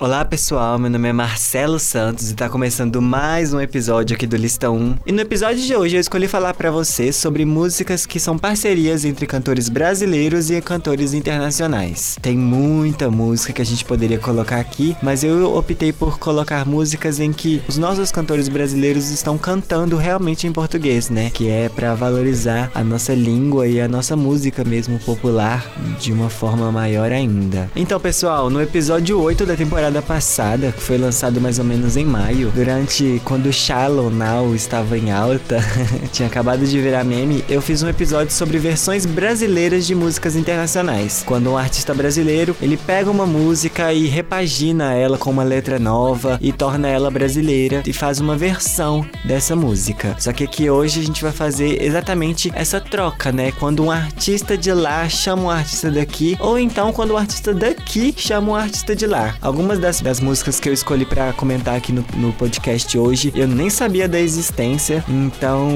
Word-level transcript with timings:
Olá 0.00 0.24
pessoal, 0.24 0.78
meu 0.78 0.88
nome 0.88 1.08
é 1.08 1.12
Marcelo 1.12 1.76
Santos 1.80 2.30
e 2.30 2.34
tá 2.36 2.48
começando 2.48 3.02
mais 3.02 3.52
um 3.52 3.60
episódio 3.60 4.14
aqui 4.14 4.28
do 4.28 4.36
Lista 4.36 4.70
1. 4.70 4.98
E 5.04 5.10
no 5.10 5.20
episódio 5.20 5.60
de 5.60 5.74
hoje 5.74 5.96
eu 5.96 6.00
escolhi 6.00 6.28
falar 6.28 6.54
para 6.54 6.70
vocês 6.70 7.16
sobre 7.16 7.44
músicas 7.44 8.06
que 8.06 8.20
são 8.20 8.38
parcerias 8.38 9.04
entre 9.04 9.26
cantores 9.26 9.68
brasileiros 9.68 10.52
e 10.52 10.60
cantores 10.60 11.14
internacionais. 11.14 12.16
Tem 12.22 12.38
muita 12.38 13.10
música 13.10 13.52
que 13.52 13.60
a 13.60 13.64
gente 13.64 13.84
poderia 13.84 14.20
colocar 14.20 14.60
aqui, 14.60 14.96
mas 15.02 15.24
eu 15.24 15.52
optei 15.56 15.92
por 15.92 16.16
colocar 16.16 16.64
músicas 16.64 17.18
em 17.18 17.32
que 17.32 17.60
os 17.66 17.76
nossos 17.76 18.12
cantores 18.12 18.48
brasileiros 18.48 19.10
estão 19.10 19.36
cantando 19.36 19.96
realmente 19.96 20.46
em 20.46 20.52
português, 20.52 21.10
né? 21.10 21.28
Que 21.30 21.48
é 21.48 21.68
para 21.68 21.96
valorizar 21.96 22.70
a 22.72 22.84
nossa 22.84 23.12
língua 23.12 23.66
e 23.66 23.80
a 23.80 23.88
nossa 23.88 24.14
música 24.14 24.62
mesmo 24.62 25.00
popular 25.00 25.66
de 25.98 26.12
uma 26.12 26.30
forma 26.30 26.70
maior 26.70 27.10
ainda. 27.10 27.68
Então, 27.74 27.98
pessoal, 27.98 28.48
no 28.48 28.62
episódio 28.62 29.20
8 29.20 29.44
da 29.44 29.56
temporada 29.56 29.87
temporada 29.88 30.02
passada, 30.02 30.72
que 30.72 30.82
foi 30.82 30.98
lançado 30.98 31.40
mais 31.40 31.58
ou 31.58 31.64
menos 31.64 31.96
em 31.96 32.04
maio, 32.04 32.52
durante 32.54 33.20
quando 33.24 33.52
Shallow 33.52 34.10
Now 34.10 34.54
estava 34.54 34.98
em 34.98 35.10
alta, 35.10 35.58
tinha 36.12 36.28
acabado 36.28 36.66
de 36.66 36.80
virar 36.80 37.04
meme, 37.04 37.44
eu 37.48 37.62
fiz 37.62 37.82
um 37.82 37.88
episódio 37.88 38.32
sobre 38.32 38.58
versões 38.58 39.06
brasileiras 39.06 39.86
de 39.86 39.94
músicas 39.94 40.36
internacionais. 40.36 41.22
Quando 41.26 41.50
um 41.50 41.56
artista 41.56 41.94
brasileiro, 41.94 42.54
ele 42.60 42.76
pega 42.76 43.10
uma 43.10 43.26
música 43.26 43.92
e 43.92 44.06
repagina 44.06 44.92
ela 44.92 45.16
com 45.16 45.30
uma 45.30 45.42
letra 45.42 45.78
nova 45.78 46.38
e 46.40 46.52
torna 46.52 46.88
ela 46.88 47.10
brasileira 47.10 47.82
e 47.86 47.92
faz 47.92 48.20
uma 48.20 48.36
versão 48.36 49.06
dessa 49.24 49.56
música. 49.56 50.14
Só 50.18 50.32
que 50.32 50.44
aqui 50.44 50.68
hoje 50.68 51.00
a 51.00 51.04
gente 51.04 51.22
vai 51.22 51.32
fazer 51.32 51.82
exatamente 51.82 52.50
essa 52.54 52.80
troca, 52.80 53.32
né? 53.32 53.52
Quando 53.52 53.84
um 53.84 53.90
artista 53.90 54.56
de 54.56 54.72
lá 54.72 55.08
chama 55.08 55.44
um 55.44 55.50
artista 55.50 55.90
daqui, 55.90 56.36
ou 56.40 56.58
então 56.58 56.92
quando 56.92 57.14
um 57.14 57.16
artista 57.16 57.54
daqui 57.54 58.14
chama 58.16 58.52
um 58.52 58.54
artista 58.54 58.94
de 58.94 59.06
lá. 59.06 59.34
Algumas 59.40 59.77
das, 59.78 60.00
das 60.00 60.20
músicas 60.20 60.60
que 60.60 60.68
eu 60.68 60.72
escolhi 60.72 61.04
para 61.04 61.32
comentar 61.32 61.76
aqui 61.76 61.92
no, 61.92 62.04
no 62.14 62.32
podcast 62.32 62.98
hoje, 62.98 63.32
eu 63.34 63.46
nem 63.46 63.70
sabia 63.70 64.08
da 64.08 64.20
existência. 64.20 65.04
Então 65.08 65.68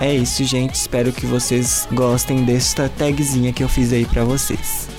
é 0.00 0.14
isso, 0.14 0.44
gente. 0.44 0.74
Espero 0.74 1.12
que 1.12 1.26
vocês 1.26 1.86
gostem 1.92 2.44
desta 2.44 2.88
tagzinha 2.88 3.52
que 3.52 3.62
eu 3.62 3.68
fiz 3.68 3.92
aí 3.92 4.04
para 4.04 4.24
vocês. 4.24 4.97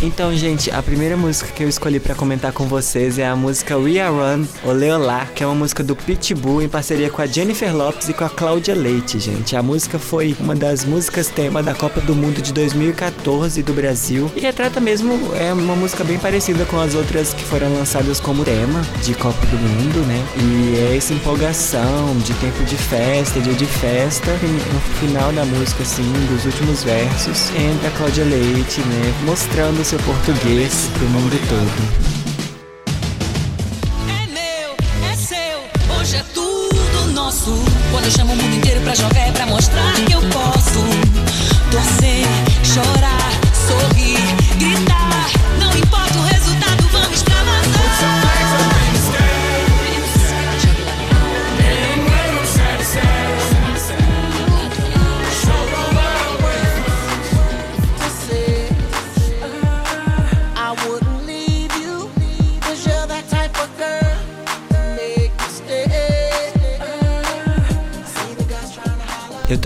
Então, 0.00 0.32
gente, 0.32 0.70
a 0.70 0.80
primeira 0.80 1.16
música 1.16 1.50
que 1.50 1.64
eu 1.64 1.68
escolhi 1.68 1.98
para 1.98 2.14
comentar 2.14 2.52
com 2.52 2.66
vocês 2.66 3.18
é 3.18 3.26
a 3.26 3.34
música 3.34 3.76
We 3.76 3.98
Are 3.98 4.14
Run, 4.14 4.46
Olê 4.64 4.92
Olá, 4.92 5.26
que 5.26 5.42
é 5.42 5.46
uma 5.46 5.56
música 5.56 5.82
do 5.82 5.96
Pitbull 5.96 6.62
em 6.62 6.68
parceria 6.68 7.10
com 7.10 7.20
a 7.20 7.26
Jennifer 7.26 7.74
Lopes 7.74 8.08
e 8.08 8.14
com 8.14 8.24
a 8.24 8.30
Cláudia 8.30 8.76
Leite, 8.76 9.18
gente. 9.18 9.56
A 9.56 9.62
música 9.62 9.98
foi 9.98 10.36
uma 10.38 10.54
das 10.54 10.84
músicas 10.84 11.26
tema 11.26 11.64
da 11.64 11.74
Copa 11.74 12.00
do 12.00 12.14
Mundo 12.14 12.40
de 12.40 12.52
2014 12.52 13.60
do 13.64 13.72
Brasil 13.72 14.30
e 14.36 14.40
retrata 14.40 14.78
mesmo, 14.78 15.34
é 15.34 15.52
uma 15.52 15.74
música 15.74 16.04
bem 16.04 16.18
parecida 16.18 16.64
com 16.66 16.78
as 16.78 16.94
outras 16.94 17.34
que 17.34 17.42
foram 17.42 17.74
lançadas 17.74 18.20
como 18.20 18.44
tema 18.44 18.80
de 19.02 19.14
Copa 19.14 19.44
do 19.46 19.56
Mundo, 19.56 20.06
né? 20.06 20.24
E 20.36 20.92
é 20.92 20.96
essa 20.96 21.12
empolgação 21.12 22.16
de 22.18 22.32
tempo 22.34 22.62
de 22.64 22.76
festa, 22.76 23.40
dia 23.40 23.54
de 23.54 23.66
festa, 23.66 24.30
no 24.30 24.80
final 25.00 25.32
da 25.32 25.44
música, 25.44 25.82
assim, 25.82 26.08
dos 26.30 26.44
últimos 26.44 26.84
versos, 26.84 27.50
entra 27.50 27.88
a 27.88 27.90
Cláudia 27.90 28.24
Leite, 28.24 28.80
né? 28.82 29.14
Mostrando 29.24 29.87
seu 29.88 29.98
português 30.00 30.90
pro 30.92 31.08
mundo 31.08 31.34
todo. 31.48 31.72
É 34.12 34.26
meu, 34.26 34.76
é 35.10 35.16
seu, 35.16 35.96
hoje 35.96 36.16
é 36.16 36.24
tudo 36.34 37.12
nosso. 37.14 37.54
Quando 37.90 38.04
eu 38.04 38.10
chamo 38.10 38.34
o 38.34 38.36
mundo 38.36 38.54
inteiro 38.54 38.82
pra 38.82 38.94
jogar 38.94 39.28
é 39.28 39.32
pra 39.32 39.46
mostrar 39.46 39.94
que 39.94 40.12
eu 40.12 40.20
posso 40.20 40.80
torcer, 41.70 42.26
chorar, 42.62 43.07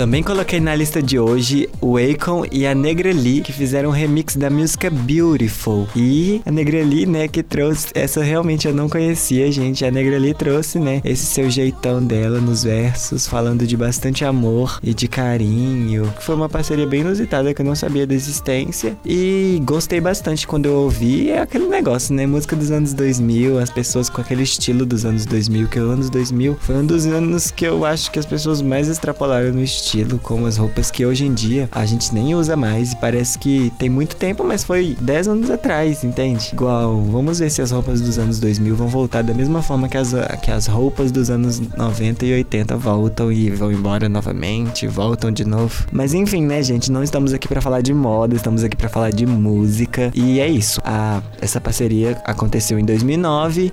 também 0.02 0.20
coloquei 0.20 0.58
na 0.58 0.74
lista 0.74 1.00
de 1.00 1.16
hoje 1.16 1.68
o 1.80 1.96
Akon 1.96 2.44
e 2.50 2.66
a 2.66 2.74
Negreli, 2.74 3.40
que 3.40 3.52
fizeram 3.52 3.90
um 3.90 3.92
remix 3.92 4.34
da 4.34 4.50
música 4.50 4.90
Beautiful. 4.90 5.86
E 5.94 6.42
a 6.44 6.50
Negreli, 6.50 7.06
né, 7.06 7.28
que 7.28 7.40
trouxe. 7.40 7.86
Essa 7.94 8.20
realmente 8.20 8.66
eu 8.66 8.74
não 8.74 8.88
conhecia, 8.88 9.52
gente. 9.52 9.84
A 9.84 9.92
Negreli 9.92 10.34
trouxe, 10.34 10.80
né, 10.80 11.00
esse 11.04 11.24
seu 11.24 11.48
jeitão 11.48 12.02
dela 12.02 12.40
nos 12.40 12.64
versos, 12.64 13.28
falando 13.28 13.64
de 13.64 13.76
bastante 13.76 14.24
amor 14.24 14.80
e 14.82 14.92
de 14.92 15.06
carinho. 15.06 16.12
Foi 16.18 16.34
uma 16.34 16.48
parceria 16.48 16.84
bem 16.84 17.02
inusitada 17.02 17.54
que 17.54 17.62
eu 17.62 17.66
não 17.66 17.76
sabia 17.76 18.04
da 18.04 18.12
existência. 18.12 18.96
E 19.06 19.62
gostei 19.62 20.00
bastante 20.00 20.48
quando 20.48 20.66
eu 20.66 20.74
ouvi. 20.74 21.30
É 21.30 21.42
aquele 21.42 21.68
negócio, 21.68 22.12
né? 22.12 22.26
Música 22.26 22.56
dos 22.56 22.72
anos 22.72 22.92
2000, 22.92 23.56
as 23.56 23.70
pessoas 23.70 24.10
com 24.10 24.20
aquele 24.20 24.42
estilo 24.42 24.84
dos 24.84 25.04
anos 25.04 25.24
2000, 25.26 25.68
que 25.68 25.78
os 25.78 25.88
anos 25.88 26.10
2000 26.10 26.56
foi 26.60 26.74
um 26.74 26.86
dos 26.86 27.06
anos 27.06 27.52
que 27.52 27.64
eu 27.64 27.84
acho 27.84 28.10
que 28.10 28.18
as 28.18 28.26
pessoas 28.26 28.60
mais 28.60 28.88
extrapolaram 28.88 29.52
no 29.52 29.62
estilo, 29.62 29.91
como 30.22 30.46
as 30.46 30.56
roupas 30.56 30.90
que 30.90 31.04
hoje 31.04 31.26
em 31.26 31.34
dia 31.34 31.68
a 31.70 31.84
gente 31.84 32.14
nem 32.14 32.34
usa 32.34 32.56
mais 32.56 32.92
e 32.92 32.96
parece 32.96 33.38
que 33.38 33.72
tem 33.78 33.88
muito 33.88 34.16
tempo, 34.16 34.42
mas 34.44 34.64
foi 34.64 34.96
10 35.00 35.28
anos 35.28 35.50
atrás, 35.50 36.02
entende? 36.02 36.50
Igual, 36.52 37.02
vamos 37.02 37.38
ver 37.38 37.50
se 37.50 37.60
as 37.60 37.70
roupas 37.70 38.00
dos 38.00 38.18
anos 38.18 38.40
2000 38.40 38.74
vão 38.74 38.88
voltar 38.88 39.22
da 39.22 39.34
mesma 39.34 39.62
forma 39.62 39.88
que 39.88 39.96
as, 39.96 40.12
que 40.42 40.50
as 40.50 40.66
roupas 40.66 41.12
dos 41.12 41.30
anos 41.30 41.60
90 41.60 42.24
e 42.24 42.32
80 42.34 42.76
voltam 42.76 43.30
e 43.30 43.50
vão 43.50 43.70
embora 43.70 44.08
novamente, 44.08 44.86
voltam 44.86 45.30
de 45.30 45.44
novo. 45.44 45.86
Mas 45.92 46.14
enfim, 46.14 46.44
né, 46.44 46.62
gente, 46.62 46.90
não 46.90 47.02
estamos 47.02 47.32
aqui 47.32 47.46
pra 47.46 47.60
falar 47.60 47.82
de 47.82 47.92
moda, 47.92 48.34
estamos 48.34 48.64
aqui 48.64 48.76
pra 48.76 48.88
falar 48.88 49.10
de 49.10 49.26
música. 49.26 50.10
E 50.14 50.40
é 50.40 50.48
isso. 50.48 50.80
A, 50.84 51.22
essa 51.40 51.60
parceria 51.60 52.20
aconteceu 52.24 52.78
em 52.78 52.84
2009 52.84 53.72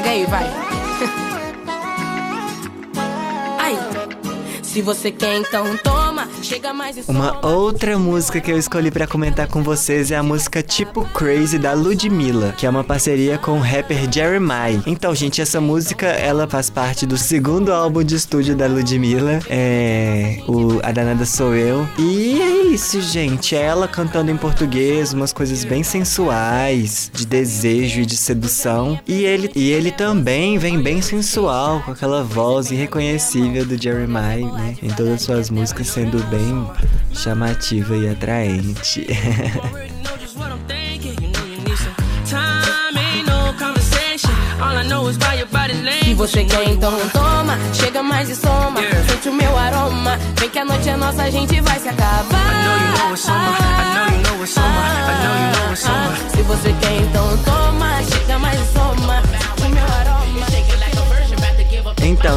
chega 0.00 0.10
aí, 0.10 0.24
vai. 0.24 0.44
Ai, 3.58 3.78
se 4.62 4.80
você 4.80 5.10
quer, 5.10 5.36
então 5.36 5.76
toma. 5.78 6.09
Uma 7.06 7.46
outra 7.46 7.98
música 7.98 8.40
que 8.40 8.50
eu 8.50 8.58
escolhi 8.58 8.90
pra 8.90 9.06
comentar 9.06 9.46
com 9.46 9.62
vocês 9.62 10.10
é 10.10 10.16
a 10.16 10.22
música 10.22 10.62
Tipo 10.62 11.04
Crazy 11.12 11.58
da 11.58 11.74
Ludmilla, 11.74 12.52
que 12.56 12.64
é 12.64 12.70
uma 12.70 12.82
parceria 12.82 13.36
com 13.36 13.58
o 13.58 13.60
rapper 13.60 14.10
Jeremiah. 14.10 14.82
Então, 14.86 15.14
gente, 15.14 15.42
essa 15.42 15.60
música 15.60 16.06
ela 16.06 16.48
faz 16.48 16.70
parte 16.70 17.04
do 17.04 17.18
segundo 17.18 17.72
álbum 17.72 18.02
de 18.02 18.14
estúdio 18.14 18.56
da 18.56 18.66
Ludmilla, 18.66 19.40
é 19.50 20.40
o 20.48 20.80
A 20.82 20.90
Danada 20.92 21.26
Sou 21.26 21.54
Eu. 21.54 21.86
E 21.98 22.40
é 22.40 22.62
isso, 22.72 23.00
gente, 23.02 23.54
é 23.54 23.60
ela 23.60 23.86
cantando 23.86 24.30
em 24.30 24.36
português, 24.36 25.12
umas 25.12 25.32
coisas 25.32 25.62
bem 25.64 25.82
sensuais, 25.82 27.10
de 27.12 27.26
desejo 27.26 28.00
e 28.00 28.06
de 28.06 28.16
sedução. 28.16 28.98
E 29.06 29.24
ele 29.24 29.50
e 29.54 29.70
ele 29.70 29.90
também 29.90 30.56
vem 30.56 30.80
bem 30.80 31.02
sensual 31.02 31.82
com 31.82 31.90
aquela 31.90 32.22
voz 32.22 32.70
irreconhecível 32.70 33.66
do 33.66 33.80
Jeremiah, 33.80 34.50
né? 34.52 34.76
Em 34.82 34.88
todas 34.88 35.14
as 35.14 35.22
suas 35.22 35.50
músicas 35.50 35.88
sendo 35.88 36.29
bem 36.30 36.70
chamativa 37.12 37.96
e 37.96 38.08
atraente. 38.08 39.06
Se 46.04 46.14
você 46.14 46.44
quer, 46.44 46.68
então 46.68 46.92
toma. 47.12 47.56
Chega 47.72 48.02
mais 48.02 48.28
e 48.28 48.36
soma. 48.36 48.80
Sente 49.08 49.28
o 49.28 49.32
meu 49.32 49.56
aroma. 49.56 50.18
Vem 50.38 50.50
que 50.50 50.58
a 50.58 50.64
noite 50.64 50.88
é 50.88 50.96
nossa, 50.96 51.22
a 51.22 51.30
gente 51.30 51.60
vai 51.60 51.78
se 51.78 51.88
acabar. 51.88 52.20
I 52.32 52.64
know 52.64 52.76
you 52.76 52.98
know 52.98 53.12
it's 53.12 53.22
summer. 53.22 53.38
I 53.38 53.94
know 53.94 54.16
you 54.16 54.22
know 54.22 54.42
it's 54.42 54.52
summer. 54.52 54.68
I 54.68 55.24
know 55.24 55.36
you 55.36 55.52
know 55.56 55.72
it's 55.72 55.80
summer. 55.80 56.16
Se 56.30 56.42
você 56.42 56.72
quer, 56.80 56.96
então 57.02 57.38
toma. 57.38 57.49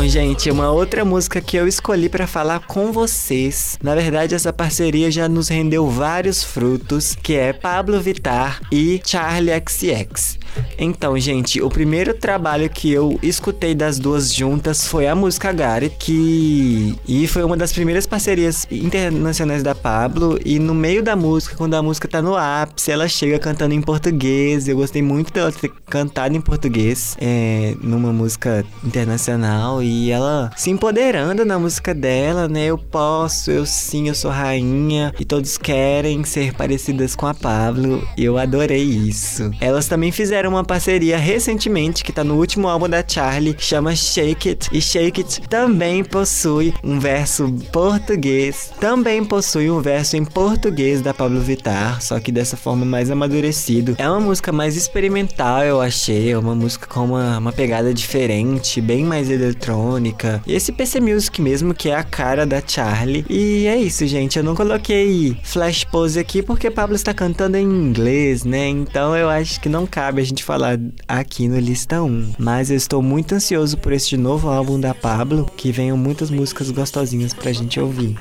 Então, 0.04 0.12
gente, 0.12 0.52
uma 0.52 0.70
outra 0.70 1.06
música 1.06 1.40
que 1.40 1.56
eu 1.56 1.66
escolhi 1.66 2.10
pra 2.10 2.28
falar 2.28 2.60
com 2.68 2.92
vocês. 2.92 3.80
Na 3.82 3.96
verdade, 3.96 4.36
essa 4.36 4.52
parceria 4.52 5.10
já 5.10 5.30
nos 5.30 5.48
rendeu 5.48 5.90
vários 5.90 6.44
frutos, 6.44 7.16
que 7.16 7.36
é 7.36 7.54
Pablo 7.54 8.02
Vittar 8.02 8.60
e 8.70 9.02
Charlie 9.06 9.54
XX. 9.66 10.43
Então, 10.78 11.18
gente, 11.18 11.62
o 11.62 11.70
primeiro 11.70 12.14
trabalho 12.14 12.70
que 12.70 12.92
eu 12.92 13.20
escutei 13.22 13.74
das 13.76 14.00
duas 14.00 14.34
juntas 14.34 14.88
foi 14.88 15.08
a 15.08 15.16
música 15.16 15.52
Gary, 15.52 15.90
que 15.90 16.96
e 17.08 17.28
foi 17.28 17.44
uma 17.44 17.56
das 17.56 17.72
primeiras 17.72 18.06
parcerias 18.06 18.68
internacionais 18.72 19.64
da 19.64 19.76
Pablo. 19.76 20.40
E 20.44 20.60
no 20.60 20.74
meio 20.74 21.04
da 21.04 21.16
música, 21.16 21.56
quando 21.56 21.74
a 21.76 21.82
música 21.82 22.08
tá 22.08 22.22
no 22.22 22.36
ápice, 22.36 22.92
ela 22.92 23.08
chega 23.08 23.40
cantando 23.40 23.74
em 23.74 23.82
português. 23.82 24.68
Eu 24.68 24.78
gostei 24.78 25.02
muito 25.02 25.32
dela 25.34 25.52
ter 25.52 25.72
cantado 25.90 26.36
em 26.36 26.42
português 26.42 27.16
é, 27.20 27.76
numa 27.82 28.12
música 28.12 28.66
internacional 28.84 29.82
e 29.82 30.12
ela 30.12 30.52
se 30.56 30.70
empoderando 30.70 31.46
na 31.46 31.58
música 31.60 31.94
dela, 31.94 32.48
né? 32.48 32.66
Eu 32.66 32.78
posso, 32.78 33.52
eu 33.52 33.66
sim, 33.66 34.08
eu 34.08 34.16
sou 34.16 34.32
rainha 34.32 35.14
e 35.20 35.26
todos 35.26 35.58
querem 35.58 36.24
ser 36.24 36.54
parecidas 36.54 37.16
com 37.16 37.28
a 37.28 37.34
Pablo. 37.34 38.06
Eu 38.18 38.38
adorei 38.38 38.84
isso. 38.84 39.52
Elas 39.60 39.88
também 39.88 40.12
fizeram 40.12 40.43
uma 40.48 40.64
parceria 40.64 41.18
recentemente 41.18 42.04
que 42.04 42.12
tá 42.12 42.24
no 42.24 42.36
último 42.36 42.68
álbum 42.68 42.90
da 42.90 43.04
Charlie, 43.08 43.56
chama 43.58 43.96
Shake 43.96 44.50
It. 44.50 44.70
E 44.72 44.82
Shake 44.82 45.22
It 45.22 45.42
também 45.50 46.04
possui 46.04 46.74
um 46.84 47.00
verso 47.00 47.52
português, 47.72 48.72
também 48.80 49.24
possui 49.24 49.70
um 49.70 49.82
verso 49.82 50.18
em 50.18 50.26
português 50.26 51.02
da 51.02 51.14
Pablo 51.14 51.40
Vittar, 51.40 52.02
só 52.02 52.20
que 52.20 52.32
dessa 52.32 52.58
forma 52.58 52.86
mais 52.86 53.12
amadurecido. 53.12 53.96
É 53.98 54.10
uma 54.10 54.20
música 54.20 54.52
mais 54.52 54.76
experimental, 54.76 55.64
eu 55.64 55.82
achei, 55.82 56.32
é 56.32 56.38
uma 56.38 56.56
música 56.56 56.88
com 56.88 57.06
uma, 57.06 57.38
uma 57.38 57.52
pegada 57.52 57.94
diferente, 57.94 58.82
bem 58.82 59.04
mais 59.04 59.30
eletrônica. 59.30 60.42
E 60.48 60.54
esse 60.54 60.72
PC 60.72 61.00
Music 61.00 61.42
mesmo, 61.42 61.74
que 61.74 61.90
é 61.90 61.96
a 61.96 62.04
cara 62.04 62.46
da 62.46 62.62
Charlie. 62.66 63.26
E 63.30 63.68
é 63.68 63.78
isso, 63.78 64.08
gente. 64.08 64.38
Eu 64.38 64.44
não 64.44 64.56
coloquei 64.56 65.38
flash 65.44 65.84
pose 65.84 66.20
aqui 66.20 66.42
porque 66.42 66.72
Pablo 66.72 66.96
está 66.96 67.14
cantando 67.14 67.58
em 67.58 67.64
inglês, 67.64 68.44
né? 68.44 68.68
Então 68.68 69.16
eu 69.16 69.30
acho 69.30 69.60
que 69.60 69.70
não 69.70 69.86
cabe 69.86 70.22
a 70.22 70.26
gente 70.26 70.33
falar 70.42 70.80
aqui 71.06 71.50
no 71.50 71.60
Lista 71.60 72.02
1. 72.02 72.36
Mas 72.40 72.72
eu 72.72 72.78
estou 72.78 73.02
muito 73.02 73.36
ansioso 73.36 73.78
por 73.78 73.92
este 73.92 74.16
novo 74.16 74.48
álbum 74.48 74.80
da 74.80 74.94
Pablo, 74.94 75.52
que 75.58 75.70
venham 75.70 75.98
muitas 75.98 76.30
músicas 76.30 76.72
gostosinhas 76.72 77.34
pra 77.34 77.52
gente 77.52 77.78
ouvir. 77.78 78.18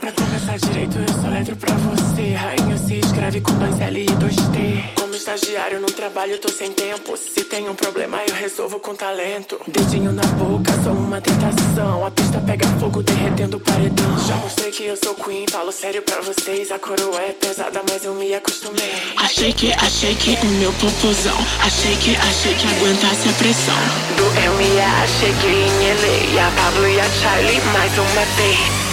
Pra 0.00 0.12
começar 0.12 0.56
direito, 0.58 0.96
eu 0.96 1.20
só 1.20 1.28
letro 1.28 1.56
pra 1.56 1.74
você. 1.74 2.34
Rainha 2.34 2.78
se 2.78 3.00
escreve 3.00 3.40
com 3.40 3.52
dois 3.54 3.80
L 3.80 4.00
e 4.00 4.06
dois 4.06 4.36
T. 4.36 4.99
Estagiário 5.32 5.78
no 5.78 5.86
trabalho, 5.86 6.36
tô 6.38 6.48
sem 6.48 6.72
tempo. 6.72 7.16
Se 7.16 7.44
tem 7.44 7.68
um 7.68 7.74
problema, 7.76 8.18
eu 8.26 8.34
resolvo 8.34 8.80
com 8.80 8.96
talento. 8.96 9.60
Dedinho 9.68 10.10
na 10.10 10.24
boca, 10.24 10.72
sou 10.82 10.92
uma 10.92 11.20
tentação. 11.20 12.04
A 12.04 12.10
pista 12.10 12.40
pega 12.40 12.66
fogo, 12.80 13.00
derretendo 13.00 13.56
o 13.56 13.60
paredão. 13.60 14.18
Já 14.26 14.34
mostrei 14.34 14.72
que 14.72 14.86
eu 14.86 14.96
sou 14.96 15.14
queen, 15.14 15.46
falo 15.48 15.70
sério 15.70 16.02
pra 16.02 16.20
vocês. 16.20 16.72
A 16.72 16.80
coroa 16.80 17.22
é 17.22 17.32
pesada, 17.32 17.80
mas 17.88 18.04
eu 18.04 18.12
me 18.16 18.34
acostumei. 18.34 18.92
Achei 19.18 19.52
que, 19.52 19.72
achei 19.72 20.16
que 20.16 20.30
o 20.44 20.50
meu 20.58 20.72
popozão. 20.72 21.38
Achei 21.64 21.94
que, 21.98 22.16
achei 22.16 22.54
que 22.56 22.66
aguentasse 22.66 23.28
a 23.28 23.32
pressão. 23.34 23.78
Do 24.16 24.24
MA, 24.24 25.06
cheguei 25.20 25.62
em 25.62 26.34
LA. 26.34 26.48
A 26.48 26.50
Pablo 26.60 26.88
e 26.88 26.98
a 26.98 27.08
Charlie, 27.08 27.60
mais 27.72 27.92
uma 27.96 28.24
vez. 28.34 28.89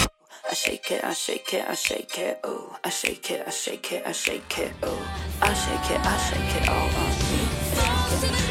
I 0.49 0.53
shake 0.53 0.91
it, 0.91 1.03
I 1.03 1.13
shake 1.13 1.53
it, 1.53 1.65
I 1.67 1.73
shake 1.75 2.17
it, 2.19 2.39
ooh. 2.47 2.71
I 2.83 2.89
shake 2.89 3.31
it, 3.31 3.44
I 3.47 3.49
shake 3.51 3.91
it, 3.91 4.03
I 4.05 4.13
shake 4.13 4.59
it, 4.59 4.71
ooh. 4.85 4.97
I 5.41 5.53
shake 5.53 5.91
it, 5.91 6.01
I 6.05 6.17
shake 6.17 6.61
it 6.61 6.69
all 6.69 6.88
on 6.88 7.11
me. 7.31 7.47
I 7.75 8.19
shake 8.21 8.31
it. 8.41 8.46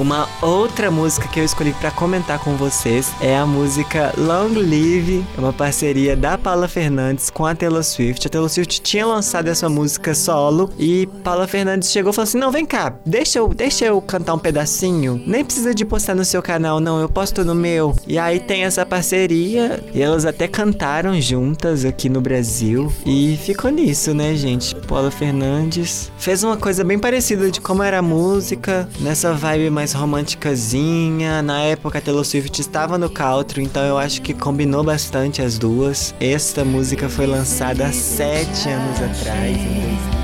Uma 0.00 0.26
outra 0.40 0.90
música 0.90 1.28
que 1.28 1.38
eu 1.38 1.44
escolhi 1.44 1.74
pra 1.74 1.90
comentar 1.90 2.38
com 2.38 2.56
vocês 2.56 3.12
é 3.20 3.36
a 3.36 3.44
música 3.44 4.14
Long 4.16 4.48
Live, 4.54 5.22
é 5.36 5.38
uma 5.38 5.52
parceria 5.52 6.16
da 6.16 6.38
Paula 6.38 6.66
Fernandes 6.66 7.28
com 7.28 7.44
a 7.44 7.54
Taylor 7.54 7.84
Swift. 7.84 8.26
A 8.26 8.30
Taylor 8.30 8.48
Swift 8.48 8.80
tinha 8.80 9.04
lançado 9.04 9.48
essa 9.48 9.68
música 9.68 10.14
solo 10.14 10.70
e 10.78 11.06
Paula 11.22 11.46
Fernandes 11.46 11.92
chegou 11.92 12.12
e 12.12 12.14
falou 12.14 12.24
assim: 12.24 12.38
"Não, 12.38 12.50
vem 12.50 12.64
cá, 12.64 12.94
deixa 13.04 13.40
eu, 13.40 13.48
deixa 13.48 13.84
eu 13.84 14.00
cantar 14.00 14.32
um 14.32 14.38
pedacinho. 14.38 15.22
Nem 15.26 15.44
precisa 15.44 15.74
de 15.74 15.84
postar 15.84 16.14
no 16.14 16.24
seu 16.24 16.40
canal, 16.40 16.80
não, 16.80 16.98
eu 16.98 17.08
posto 17.08 17.44
no 17.44 17.54
meu". 17.54 17.94
E 18.06 18.18
aí 18.18 18.40
tem 18.40 18.64
essa 18.64 18.86
parceria 18.86 19.84
e 19.92 20.00
elas 20.00 20.24
até 20.24 20.48
cantaram 20.48 21.20
juntas 21.20 21.84
aqui 21.84 22.08
no 22.08 22.22
Brasil 22.22 22.90
e 23.04 23.38
ficou 23.44 23.70
nisso, 23.70 24.14
né, 24.14 24.34
gente? 24.34 24.74
Paula 24.74 25.10
Fernandes 25.10 26.10
fez 26.16 26.42
uma 26.42 26.56
coisa 26.56 26.82
bem 26.82 26.98
parecida 26.98 27.50
de 27.50 27.60
como 27.60 27.82
era 27.82 27.98
a 27.98 28.02
música, 28.02 28.88
nessa 28.98 29.34
vibe 29.34 29.68
mais 29.68 29.89
românticazinha. 29.98 31.42
Na 31.42 31.60
época 31.62 31.98
a 31.98 32.00
Taylor 32.00 32.24
Swift 32.24 32.60
estava 32.60 32.98
no 32.98 33.10
country, 33.10 33.62
então 33.62 33.82
eu 33.82 33.98
acho 33.98 34.22
que 34.22 34.34
combinou 34.34 34.82
bastante 34.82 35.42
as 35.42 35.58
duas. 35.58 36.14
Esta 36.20 36.64
música 36.64 37.08
foi 37.08 37.26
lançada 37.26 37.86
há 37.86 37.92
sete 37.92 38.68
anos 38.68 39.00
atrás. 39.00 39.56
em 39.56 40.19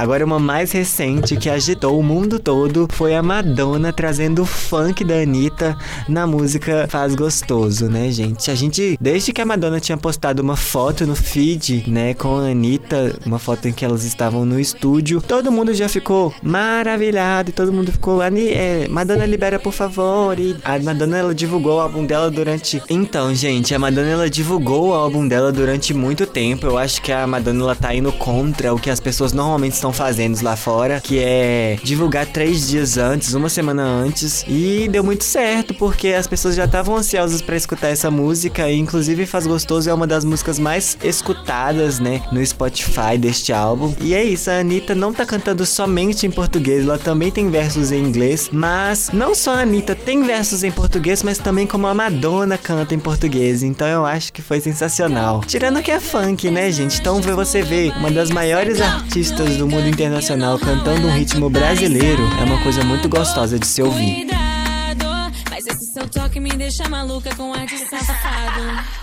Agora 0.00 0.24
uma 0.24 0.38
mais 0.38 0.72
recente 0.72 1.36
que 1.36 1.50
agitou 1.50 1.98
o 2.00 2.02
mundo 2.02 2.38
todo 2.38 2.88
foi 2.90 3.14
a 3.14 3.22
Madonna 3.22 3.92
trazendo 3.92 4.40
o 4.40 4.46
funk 4.46 5.04
da 5.04 5.16
Anitta 5.16 5.76
na 6.08 6.26
música 6.26 6.86
Faz 6.88 7.14
Gostoso, 7.14 7.84
né, 7.84 8.10
gente? 8.10 8.50
A 8.50 8.54
gente, 8.54 8.96
desde 8.98 9.30
que 9.30 9.42
a 9.42 9.44
Madonna 9.44 9.78
tinha 9.78 9.98
postado 9.98 10.40
uma 10.40 10.56
foto 10.56 11.06
no 11.06 11.14
feed, 11.14 11.84
né, 11.86 12.14
com 12.14 12.38
a 12.38 12.48
Anitta, 12.48 13.14
uma 13.26 13.38
foto 13.38 13.68
em 13.68 13.72
que 13.74 13.84
elas 13.84 14.02
estavam 14.04 14.46
no 14.46 14.58
estúdio, 14.58 15.20
todo 15.20 15.52
mundo 15.52 15.74
já 15.74 15.86
ficou 15.86 16.32
maravilhado 16.42 17.50
e 17.50 17.52
todo 17.52 17.70
mundo 17.70 17.92
ficou, 17.92 18.22
"Ani- 18.22 18.48
é, 18.48 18.88
Madonna 18.88 19.26
libera 19.26 19.58
por 19.58 19.72
favor. 19.74 20.38
E 20.40 20.56
a 20.64 20.78
Madonna 20.78 21.18
ela 21.18 21.34
divulgou 21.34 21.76
o 21.76 21.80
álbum 21.80 22.06
dela 22.06 22.30
durante. 22.30 22.82
Então, 22.88 23.34
gente, 23.34 23.74
a 23.74 23.78
Madonna 23.78 24.08
ela 24.08 24.30
divulgou 24.30 24.88
o 24.88 24.94
álbum 24.94 25.28
dela 25.28 25.52
durante 25.52 25.92
muito 25.92 26.24
tempo. 26.26 26.64
Eu 26.66 26.78
acho 26.78 27.02
que 27.02 27.12
a 27.12 27.26
Madonna 27.26 27.62
ela 27.64 27.74
tá 27.74 27.94
indo 27.94 28.10
contra 28.12 28.72
o 28.72 28.78
que 28.78 28.88
as 28.88 28.98
pessoas 28.98 29.34
normalmente 29.34 29.74
estão 29.74 29.89
fazendo 29.92 30.40
lá 30.42 30.56
fora, 30.56 31.00
que 31.00 31.18
é 31.18 31.78
divulgar 31.82 32.26
três 32.26 32.68
dias 32.68 32.96
antes, 32.96 33.34
uma 33.34 33.48
semana 33.48 33.82
antes. 33.82 34.44
E 34.46 34.88
deu 34.88 35.02
muito 35.02 35.24
certo, 35.24 35.74
porque 35.74 36.08
as 36.08 36.26
pessoas 36.26 36.54
já 36.54 36.66
estavam 36.66 36.96
ansiosas 36.96 37.42
pra 37.42 37.56
escutar 37.56 37.88
essa 37.88 38.10
música. 38.10 38.70
E 38.70 38.78
inclusive 38.78 39.26
Faz 39.26 39.46
Gostoso 39.46 39.90
é 39.90 39.94
uma 39.94 40.06
das 40.06 40.24
músicas 40.24 40.58
mais 40.58 40.96
escutadas, 41.02 41.98
né, 41.98 42.22
no 42.30 42.44
Spotify 42.44 43.18
deste 43.18 43.52
álbum. 43.52 43.94
E 44.00 44.14
é 44.14 44.22
isso, 44.22 44.50
a 44.50 44.60
Anitta 44.60 44.94
não 44.94 45.12
tá 45.12 45.26
cantando 45.26 45.64
somente 45.66 46.26
em 46.26 46.30
português, 46.30 46.84
ela 46.84 46.98
também 46.98 47.30
tem 47.30 47.50
versos 47.50 47.90
em 47.92 48.02
inglês. 48.02 48.50
Mas 48.52 49.10
não 49.12 49.34
só 49.34 49.54
a 49.54 49.60
Anitta 49.60 49.94
tem 49.94 50.22
versos 50.22 50.62
em 50.62 50.70
português, 50.70 51.22
mas 51.22 51.38
também 51.38 51.66
como 51.66 51.86
a 51.86 51.94
Madonna 51.94 52.56
canta 52.58 52.94
em 52.94 52.98
português. 52.98 53.62
Então 53.62 53.86
eu 53.86 54.06
acho 54.06 54.32
que 54.32 54.42
foi 54.42 54.60
sensacional. 54.60 55.40
Tirando 55.46 55.82
que 55.82 55.90
é 55.90 55.98
funk, 55.98 56.50
né, 56.50 56.70
gente? 56.70 57.00
Então 57.00 57.20
você 57.20 57.62
ver 57.62 57.92
uma 57.96 58.10
das 58.10 58.30
maiores 58.30 58.80
artistas 58.80 59.56
do 59.56 59.66
mundo 59.66 59.79
internacional 59.88 60.58
cantando 60.58 61.06
um 61.06 61.12
ritmo 61.12 61.48
brasileiro 61.50 62.22
é 62.40 62.44
uma 62.44 62.62
coisa 62.62 62.82
muito 62.84 63.08
gostosa 63.08 63.58
de 63.58 63.66
se 63.66 63.82
ouvir. 63.82 64.26
Cuidado, 64.26 65.32
mas 65.50 65.66
esse 65.66 65.92
seu 65.92 66.08
toque 66.08 66.40
me 66.40 66.50
deixa 66.50 66.88
maluca 66.88 67.34
com 67.34 67.52
ar 67.52 67.66
de 67.66 67.78
safado. 67.78 69.00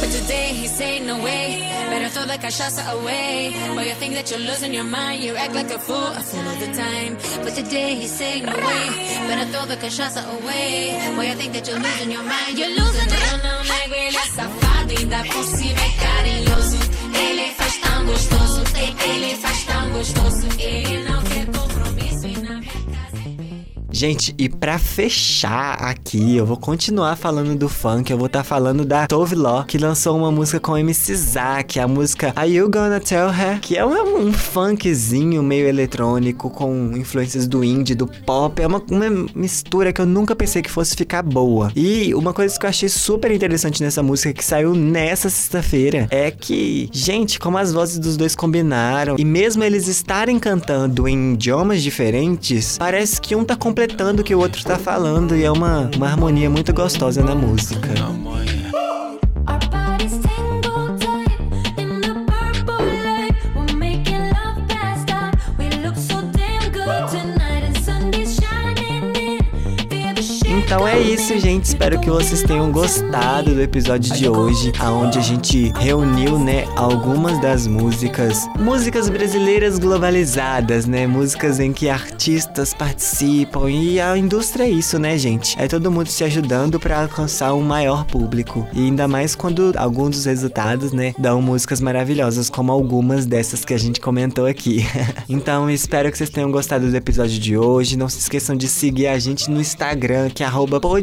But 0.00 0.10
today 0.10 0.54
he 0.54 0.66
say 0.66 1.00
no 1.00 1.22
way. 1.22 1.60
Better 1.90 2.08
throw 2.08 2.26
the 2.26 2.38
cachaça 2.38 2.82
away. 2.92 3.52
Boy, 3.74 3.84
you 3.88 3.94
think 3.94 4.14
that 4.14 4.30
you're 4.30 4.40
losing 4.40 4.72
your 4.72 4.84
mind. 4.84 5.22
You 5.22 5.36
act 5.36 5.54
like 5.54 5.70
a 5.70 5.78
fool, 5.78 6.06
a 6.16 6.20
fool 6.20 6.40
all 6.48 6.56
the 6.56 6.72
time. 6.72 7.16
But 7.44 7.54
today 7.54 7.94
he 7.96 8.06
say 8.06 8.40
no 8.40 8.52
way. 8.52 8.86
Better 9.28 9.46
throw 9.52 9.66
the 9.66 9.76
cachaça 9.76 10.20
away. 10.38 10.96
Boy, 11.16 11.26
you 11.28 11.34
think 11.34 11.52
that 11.52 11.68
you're 11.68 11.78
losing 11.78 12.10
your 12.10 12.22
mind. 12.24 12.58
You're 12.58 12.74
losing 12.80 13.08
it. 13.08 13.22
Eu 13.32 13.38
não 13.44 13.62
nego, 13.64 13.94
ele 13.94 14.16
é 14.16 14.26
safado. 14.36 14.90
Ainda 14.98 15.18
por 15.24 15.44
cima 15.44 15.80
é 15.80 15.90
carinhoso. 16.04 16.78
Ele 17.14 17.52
faz 17.58 17.76
tão 17.78 18.06
gostoso. 18.06 18.39
Ele 18.82 19.36
faz 19.36 19.64
tão 19.64 19.90
gostoso. 19.90 20.46
Ele 20.58 21.04
não 21.04 21.29
Gente, 24.00 24.34
e 24.38 24.48
pra 24.48 24.78
fechar 24.78 25.74
aqui, 25.74 26.34
eu 26.34 26.46
vou 26.46 26.56
continuar 26.56 27.16
falando 27.16 27.54
do 27.54 27.68
funk, 27.68 28.10
eu 28.10 28.16
vou 28.16 28.28
estar 28.28 28.38
tá 28.38 28.44
falando 28.44 28.82
da 28.82 29.06
Tove 29.06 29.34
Law, 29.34 29.62
que 29.64 29.76
lançou 29.76 30.16
uma 30.16 30.32
música 30.32 30.58
com 30.58 30.74
MC 30.74 31.14
Zack, 31.14 31.78
a 31.78 31.86
música 31.86 32.32
Are 32.34 32.50
You 32.50 32.70
Gonna 32.70 32.98
Tell 32.98 33.28
Her? 33.28 33.60
Que 33.60 33.76
é 33.76 33.84
um, 33.84 34.28
um 34.28 34.32
funkzinho 34.32 35.42
meio 35.42 35.68
eletrônico, 35.68 36.48
com 36.48 36.96
influências 36.96 37.46
do 37.46 37.62
indie, 37.62 37.94
do 37.94 38.06
pop, 38.06 38.62
é 38.62 38.66
uma, 38.66 38.82
uma 38.90 39.28
mistura 39.34 39.92
que 39.92 40.00
eu 40.00 40.06
nunca 40.06 40.34
pensei 40.34 40.62
que 40.62 40.70
fosse 40.70 40.96
ficar 40.96 41.22
boa. 41.22 41.70
E 41.76 42.14
uma 42.14 42.32
coisa 42.32 42.58
que 42.58 42.64
eu 42.64 42.70
achei 42.70 42.88
super 42.88 43.30
interessante 43.30 43.82
nessa 43.82 44.02
música, 44.02 44.32
que 44.32 44.42
saiu 44.42 44.74
nessa 44.74 45.28
sexta-feira, 45.28 46.08
é 46.10 46.30
que, 46.30 46.88
gente, 46.90 47.38
como 47.38 47.58
as 47.58 47.70
vozes 47.70 47.98
dos 47.98 48.16
dois 48.16 48.34
combinaram, 48.34 49.16
e 49.18 49.26
mesmo 49.26 49.62
eles 49.62 49.88
estarem 49.88 50.38
cantando 50.38 51.06
em 51.06 51.34
idiomas 51.34 51.82
diferentes, 51.82 52.78
parece 52.78 53.20
que 53.20 53.36
um 53.36 53.44
tá 53.44 53.54
completamente 53.54 53.89
completando 53.90 54.22
o 54.22 54.24
que 54.24 54.34
o 54.34 54.38
outro 54.38 54.62
tá 54.64 54.78
falando 54.78 55.36
e 55.36 55.44
é 55.44 55.50
uma, 55.50 55.90
uma 55.96 56.06
harmonia 56.06 56.48
muito 56.48 56.72
gostosa 56.72 57.22
na 57.22 57.34
música. 57.34 57.88
Isso, 71.20 71.38
gente. 71.38 71.66
Espero 71.66 72.00
que 72.00 72.08
vocês 72.08 72.42
tenham 72.42 72.72
gostado 72.72 73.54
do 73.54 73.60
episódio 73.60 74.14
de 74.16 74.26
hoje, 74.26 74.72
aonde 74.78 75.18
a 75.18 75.20
gente 75.20 75.70
reuniu, 75.76 76.38
né, 76.38 76.64
algumas 76.76 77.38
das 77.42 77.66
músicas, 77.66 78.48
músicas 78.58 79.10
brasileiras 79.10 79.78
globalizadas, 79.78 80.86
né, 80.86 81.06
músicas 81.06 81.60
em 81.60 81.74
que 81.74 81.90
artistas 81.90 82.72
participam 82.72 83.70
e 83.70 84.00
a 84.00 84.16
indústria 84.16 84.64
é 84.64 84.70
isso, 84.70 84.98
né, 84.98 85.18
gente? 85.18 85.60
É 85.60 85.68
todo 85.68 85.90
mundo 85.90 86.08
se 86.08 86.24
ajudando 86.24 86.80
para 86.80 87.02
alcançar 87.02 87.52
um 87.52 87.60
maior 87.60 88.06
público. 88.06 88.66
E 88.72 88.86
ainda 88.86 89.06
mais 89.06 89.34
quando 89.34 89.74
alguns 89.76 90.16
dos 90.16 90.24
resultados, 90.24 90.90
né, 90.90 91.12
dão 91.18 91.42
músicas 91.42 91.82
maravilhosas 91.82 92.48
como 92.48 92.72
algumas 92.72 93.26
dessas 93.26 93.62
que 93.62 93.74
a 93.74 93.78
gente 93.78 94.00
comentou 94.00 94.46
aqui. 94.46 94.86
então, 95.28 95.68
espero 95.68 96.10
que 96.10 96.16
vocês 96.16 96.30
tenham 96.30 96.50
gostado 96.50 96.90
do 96.90 96.96
episódio 96.96 97.38
de 97.38 97.58
hoje. 97.58 97.98
Não 97.98 98.08
se 98.08 98.20
esqueçam 98.20 98.56
de 98.56 98.66
seguir 98.66 99.08
a 99.08 99.18
gente 99.18 99.50
no 99.50 99.60
Instagram, 99.60 100.30
que 100.30 100.42
é 100.42 100.46